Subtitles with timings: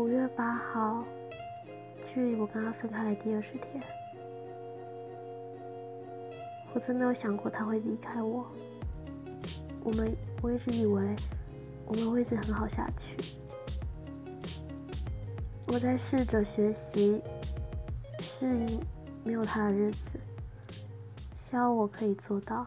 [0.00, 1.04] 五月八号
[2.08, 3.82] 距离我跟他分开的第二十天。
[6.72, 8.46] 我真没有想过他会离开我
[9.84, 11.14] 我们我一直以为
[11.84, 13.34] 我们会一直很好下去。
[15.66, 17.20] 我在试着学习
[18.18, 18.80] 适应
[19.22, 20.18] 没有他的日子
[21.50, 22.66] 希望我可以做到。